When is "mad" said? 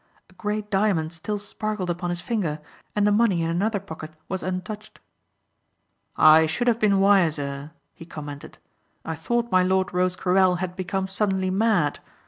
11.51-11.99